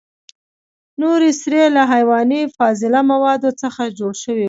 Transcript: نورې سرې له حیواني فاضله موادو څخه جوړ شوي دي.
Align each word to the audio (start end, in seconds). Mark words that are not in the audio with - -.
نورې 1.01 1.29
سرې 1.41 1.63
له 1.75 1.83
حیواني 1.93 2.41
فاضله 2.57 2.99
موادو 3.11 3.49
څخه 3.61 3.81
جوړ 3.99 4.13
شوي 4.23 4.35
دي. 4.37 4.39